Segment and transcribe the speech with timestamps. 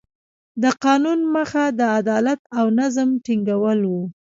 [0.61, 4.03] د قانون موخه د عدالت او نظم ټینګول وو.